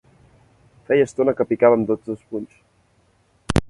[0.87, 2.61] Feia estona que picava amb tots dos punys.